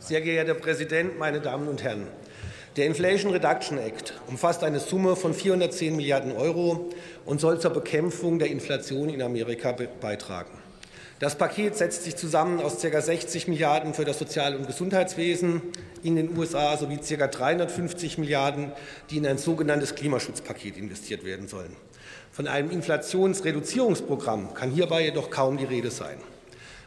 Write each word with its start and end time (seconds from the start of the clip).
Sehr 0.00 0.22
geehrter 0.22 0.54
Herr 0.54 0.60
Präsident, 0.60 1.18
meine 1.18 1.40
Damen 1.40 1.68
und 1.68 1.82
Herren! 1.82 2.06
Der 2.76 2.86
Inflation 2.86 3.32
Reduction 3.32 3.76
Act 3.76 4.14
umfasst 4.28 4.64
eine 4.64 4.80
Summe 4.80 5.14
von 5.14 5.34
410 5.34 5.94
Milliarden 5.94 6.32
Euro 6.32 6.88
und 7.26 7.38
soll 7.38 7.60
zur 7.60 7.72
Bekämpfung 7.72 8.38
der 8.38 8.48
Inflation 8.48 9.10
in 9.10 9.20
Amerika 9.20 9.76
beitragen. 10.00 10.52
Das 11.18 11.36
Paket 11.36 11.76
setzt 11.76 12.04
sich 12.04 12.16
zusammen 12.16 12.60
aus 12.60 12.80
ca. 12.80 13.00
60 13.00 13.46
Milliarden 13.46 13.92
für 13.92 14.06
das 14.06 14.18
Sozial- 14.18 14.56
und 14.56 14.66
Gesundheitswesen 14.66 15.60
in 16.02 16.16
den 16.16 16.34
USA 16.36 16.78
sowie 16.78 16.96
ca. 16.96 17.26
350 17.26 18.16
Milliarden, 18.16 18.72
die 19.10 19.18
in 19.18 19.26
ein 19.26 19.36
sogenanntes 19.36 19.94
Klimaschutzpaket 19.94 20.78
investiert 20.78 21.26
werden 21.26 21.46
sollen. 21.46 21.76
Von 22.32 22.48
einem 22.48 22.70
Inflationsreduzierungsprogramm 22.70 24.54
kann 24.54 24.70
hierbei 24.70 25.02
jedoch 25.04 25.28
kaum 25.28 25.58
die 25.58 25.66
Rede 25.66 25.90
sein. 25.90 26.16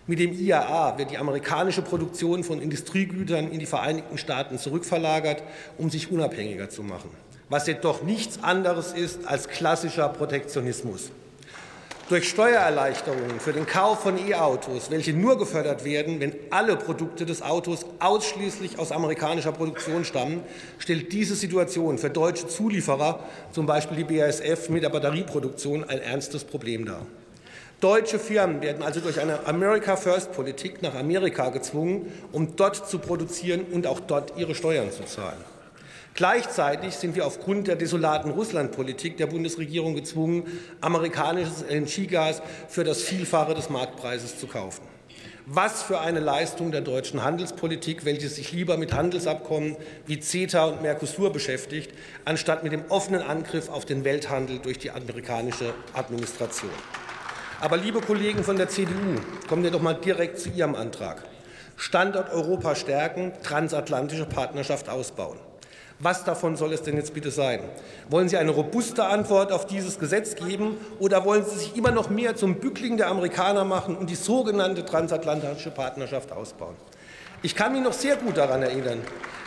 Mit 0.05 0.19
dem 0.19 0.33
IAA 0.33 0.97
wird 0.97 1.11
die 1.11 1.17
amerikanische 1.17 1.81
Produktion 1.81 2.43
von 2.43 2.61
Industriegütern 2.61 3.49
in 3.49 3.59
die 3.59 3.65
Vereinigten 3.65 4.17
Staaten 4.17 4.57
zurückverlagert, 4.57 5.41
um 5.77 5.89
sich 5.89 6.11
unabhängiger 6.11 6.69
zu 6.69 6.83
machen, 6.83 7.09
was 7.47 7.67
jedoch 7.67 8.03
nichts 8.03 8.43
anderes 8.43 8.91
ist 8.91 9.25
als 9.25 9.47
klassischer 9.47 10.09
Protektionismus. 10.09 11.11
Durch 12.09 12.27
Steuererleichterungen 12.27 13.39
für 13.39 13.53
den 13.53 13.65
Kauf 13.65 14.01
von 14.01 14.17
E-Autos, 14.17 14.91
welche 14.91 15.13
nur 15.13 15.37
gefördert 15.37 15.85
werden, 15.85 16.19
wenn 16.19 16.35
alle 16.49 16.75
Produkte 16.75 17.25
des 17.25 17.41
Autos 17.41 17.85
ausschließlich 17.99 18.77
aus 18.79 18.91
amerikanischer 18.91 19.53
Produktion 19.53 20.03
stammen, 20.03 20.41
stellt 20.79 21.13
diese 21.13 21.35
Situation 21.35 21.97
für 21.97 22.09
deutsche 22.09 22.49
Zulieferer, 22.49 23.21
zum 23.53 23.65
Beispiel 23.65 24.03
die 24.03 24.17
BASF 24.19 24.67
mit 24.67 24.83
der 24.83 24.89
Batterieproduktion, 24.89 25.85
ein 25.85 25.99
ernstes 25.99 26.43
Problem 26.43 26.85
dar. 26.85 27.05
Deutsche 27.83 28.17
Firmen 28.17 28.61
werden 28.61 28.81
also 28.81 29.01
durch 29.01 29.19
eine 29.19 29.45
America-First-Politik 29.45 30.81
nach 30.81 30.95
Amerika 30.95 31.49
gezwungen, 31.49 32.13
um 32.31 32.55
dort 32.55 32.87
zu 32.89 32.97
produzieren 32.97 33.65
und 33.73 33.87
auch 33.87 33.99
dort 33.99 34.37
ihre 34.37 34.55
Steuern 34.55 34.89
zu 34.89 35.03
zahlen. 35.03 35.43
Gleichzeitig 36.13 36.95
sind 36.95 37.13
wir 37.17 37.27
aufgrund 37.27 37.67
der 37.67 37.75
desolaten 37.75 38.31
Russlandpolitik 38.31 39.17
der 39.17 39.27
Bundesregierung 39.27 39.95
gezwungen, 39.95 40.43
amerikanisches 40.79 41.65
LNG-Gas 41.69 42.41
für 42.69 42.85
das 42.85 43.01
Vielfache 43.01 43.53
des 43.53 43.69
Marktpreises 43.69 44.39
zu 44.39 44.47
kaufen. 44.47 44.83
Was 45.45 45.83
für 45.83 45.99
eine 45.99 46.21
Leistung 46.21 46.71
der 46.71 46.79
deutschen 46.79 47.21
Handelspolitik, 47.21 48.05
welche 48.05 48.29
sich 48.29 48.53
lieber 48.53 48.77
mit 48.77 48.93
Handelsabkommen 48.93 49.75
wie 50.05 50.21
CETA 50.21 50.67
und 50.67 50.81
Mercosur 50.83 51.33
beschäftigt, 51.33 51.91
anstatt 52.23 52.63
mit 52.63 52.71
dem 52.71 52.85
offenen 52.87 53.21
Angriff 53.21 53.67
auf 53.67 53.83
den 53.83 54.05
Welthandel 54.05 54.59
durch 54.59 54.77
die 54.77 54.91
amerikanische 54.91 55.73
Administration. 55.93 56.71
Aber 57.63 57.77
liebe 57.77 58.01
Kollegen 58.01 58.43
von 58.43 58.57
der 58.57 58.67
CDU, 58.67 59.15
kommen 59.47 59.63
wir 59.63 59.71
doch 59.71 59.81
mal 59.81 59.93
direkt 59.93 60.37
zu 60.37 60.49
Ihrem 60.49 60.75
Antrag. 60.75 61.23
Standort 61.77 62.29
Europa 62.33 62.75
stärken, 62.75 63.31
transatlantische 63.41 64.25
Partnerschaft 64.25 64.89
ausbauen. 64.89 65.37
Was 65.97 66.25
davon 66.25 66.57
soll 66.57 66.73
es 66.73 66.81
denn 66.81 66.97
jetzt 66.97 67.13
bitte 67.13 67.31
sein? 67.31 67.61
Wollen 68.09 68.27
Sie 68.27 68.35
eine 68.35 68.51
robuste 68.51 69.05
Antwort 69.05 69.53
auf 69.53 69.65
dieses 69.65 69.97
Gesetz 69.97 70.35
geben 70.35 70.75
oder 70.99 71.23
wollen 71.23 71.45
Sie 71.45 71.57
sich 71.57 71.77
immer 71.77 71.91
noch 71.91 72.09
mehr 72.09 72.35
zum 72.35 72.55
Bückling 72.55 72.97
der 72.97 73.07
Amerikaner 73.07 73.63
machen 73.63 73.95
und 73.95 74.09
die 74.09 74.15
sogenannte 74.15 74.83
transatlantische 74.83 75.71
Partnerschaft 75.71 76.33
ausbauen? 76.33 76.75
Ich 77.45 77.55
kann 77.55 77.73
mich 77.73 77.81
noch 77.81 77.91
sehr 77.91 78.15
gut 78.15 78.37
daran 78.37 78.63
erinnern, 78.63 79.01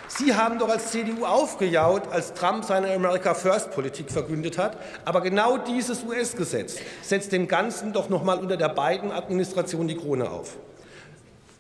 Sie 0.09 0.35
haben 0.35 0.59
doch 0.59 0.69
als 0.69 0.93
CDU 0.93 1.25
aufgejaut, 1.25 2.03
als 2.13 2.33
Trump 2.33 2.65
seine 2.65 2.95
America 2.95 3.35
First 3.35 3.73
Politik 3.73 4.11
verkündet 4.11 4.57
hat. 4.57 4.77
Aber 5.05 5.21
genau 5.21 5.59
dieses 5.59 6.05
US-Gesetz 6.05 6.77
setzt 7.03 7.33
dem 7.33 7.49
Ganzen 7.49 7.93
doch 7.93 8.09
noch 8.09 8.23
mal 8.23 8.39
unter 8.39 8.57
der 8.57 8.69
beiden 8.69 9.11
Administration 9.11 9.89
die 9.89 9.97
Krone 9.97 10.31
auf. 10.31 10.59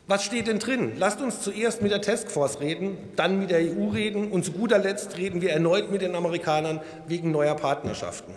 Was 0.07 0.25
steht 0.25 0.47
denn 0.47 0.61
drin? 0.61 0.93
Lasst 0.97 1.21
uns 1.21 1.41
zuerst 1.41 1.83
mit 1.83 1.91
der 1.91 2.01
Taskforce 2.03 2.61
reden, 2.61 2.97
dann 3.17 3.41
mit 3.41 3.51
der 3.51 3.61
EU 3.61 3.89
reden 3.89 4.31
und 4.31 4.45
zu 4.45 4.53
guter 4.53 4.79
Letzt 4.79 5.17
reden 5.17 5.41
wir 5.41 5.51
erneut 5.51 5.91
mit 5.91 6.03
den 6.03 6.15
Amerikanern 6.15 6.81
wegen 7.09 7.33
neuer 7.33 7.57
Partnerschaften. 7.57 8.35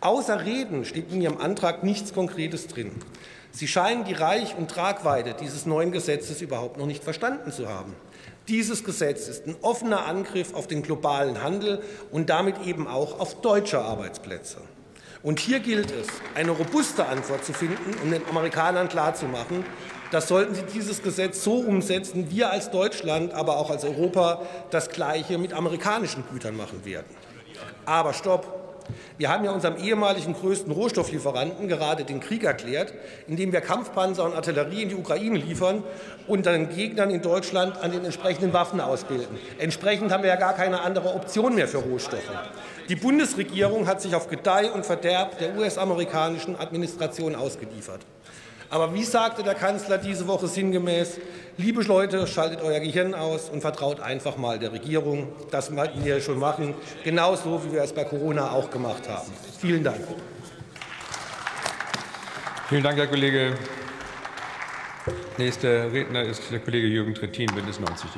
Außer 0.00 0.44
Reden 0.44 0.84
steht 0.84 1.10
in 1.10 1.22
Ihrem 1.22 1.38
Antrag 1.38 1.82
nichts 1.82 2.12
Konkretes 2.12 2.66
drin. 2.66 2.90
Sie 3.52 3.68
scheinen 3.68 4.04
die 4.04 4.12
Reich- 4.12 4.56
und 4.56 4.70
Tragweite 4.70 5.34
dieses 5.40 5.66
neuen 5.66 5.92
Gesetzes 5.92 6.42
überhaupt 6.42 6.76
noch 6.76 6.86
nicht 6.86 7.02
verstanden 7.02 7.52
zu 7.52 7.68
haben. 7.68 7.94
Dieses 8.48 8.84
Gesetz 8.84 9.28
ist 9.28 9.46
ein 9.46 9.56
offener 9.62 10.06
Angriff 10.06 10.54
auf 10.54 10.66
den 10.66 10.82
globalen 10.82 11.42
Handel 11.42 11.82
und 12.12 12.30
damit 12.30 12.64
eben 12.64 12.86
auch 12.86 13.18
auf 13.18 13.40
deutsche 13.40 13.80
Arbeitsplätze. 13.80 14.58
Und 15.22 15.40
hier 15.40 15.58
gilt 15.58 15.90
es, 15.90 16.06
eine 16.36 16.52
robuste 16.52 17.06
Antwort 17.06 17.44
zu 17.44 17.52
finden, 17.52 17.96
um 18.02 18.10
den 18.12 18.24
Amerikanern 18.28 18.88
klarzumachen, 18.88 19.64
dass 20.12 20.28
sollten 20.28 20.54
sie 20.54 20.62
dieses 20.62 21.02
Gesetz 21.02 21.42
so 21.42 21.54
umsetzen, 21.54 22.30
wir 22.30 22.52
als 22.52 22.70
Deutschland, 22.70 23.32
aber 23.32 23.56
auch 23.56 23.70
als 23.70 23.84
Europa 23.84 24.42
das 24.70 24.90
Gleiche 24.90 25.38
mit 25.38 25.52
amerikanischen 25.52 26.22
Gütern 26.30 26.56
machen 26.56 26.84
werden. 26.84 27.08
Aber 27.84 28.12
stopp! 28.12 28.65
Wir 29.18 29.30
haben 29.30 29.44
ja 29.44 29.50
unserem 29.50 29.76
ehemaligen 29.76 30.34
größten 30.34 30.72
Rohstofflieferanten 30.72 31.68
gerade 31.68 32.04
den 32.04 32.20
Krieg 32.20 32.44
erklärt, 32.44 32.92
indem 33.26 33.52
wir 33.52 33.60
Kampfpanzer 33.60 34.24
und 34.24 34.34
Artillerie 34.34 34.82
in 34.82 34.88
die 34.90 34.94
Ukraine 34.94 35.38
liefern 35.38 35.82
und 36.26 36.46
den 36.46 36.68
Gegnern 36.68 37.10
in 37.10 37.22
Deutschland 37.22 37.82
an 37.82 37.92
den 37.92 38.04
entsprechenden 38.04 38.52
Waffen 38.52 38.80
ausbilden. 38.80 39.38
Entsprechend 39.58 40.12
haben 40.12 40.22
wir 40.22 40.30
ja 40.30 40.36
gar 40.36 40.54
keine 40.54 40.80
andere 40.80 41.14
Option 41.14 41.54
mehr 41.54 41.68
für 41.68 41.78
Rohstoffe. 41.78 42.30
Die 42.88 42.96
Bundesregierung 42.96 43.86
hat 43.86 44.00
sich 44.00 44.14
auf 44.14 44.28
Gedeih 44.28 44.70
und 44.70 44.86
Verderb 44.86 45.38
der 45.38 45.56
US-amerikanischen 45.56 46.56
Administration 46.56 47.34
ausgeliefert. 47.34 48.00
Aber 48.70 48.94
wie 48.94 49.04
sagte 49.04 49.42
der 49.42 49.54
Kanzler 49.54 49.98
diese 49.98 50.26
Woche 50.26 50.48
sinngemäß, 50.48 51.18
liebe 51.56 51.82
Leute, 51.82 52.26
schaltet 52.26 52.62
euer 52.62 52.80
Gehirn 52.80 53.14
aus 53.14 53.48
und 53.48 53.60
vertraut 53.60 54.00
einfach 54.00 54.36
mal 54.36 54.58
der 54.58 54.72
Regierung. 54.72 55.28
Das 55.50 55.74
wollten 55.74 56.04
wir 56.04 56.20
schon 56.20 56.38
machen, 56.38 56.74
genauso 57.04 57.62
wie 57.64 57.72
wir 57.72 57.82
es 57.82 57.92
bei 57.92 58.04
Corona 58.04 58.50
auch 58.50 58.70
gemacht 58.70 59.08
haben. 59.08 59.32
Vielen 59.58 59.84
Dank. 59.84 60.00
Vielen 62.68 62.82
Dank, 62.82 62.98
Herr 62.98 63.06
Kollege. 63.06 63.56
Nächster 65.38 65.92
Redner 65.92 66.22
ist 66.24 66.50
der 66.50 66.58
Kollege 66.58 66.88
Jürgen 66.88 67.14
Trittin, 67.14 67.46
Bündnis 67.54 67.78
90. 67.78 68.10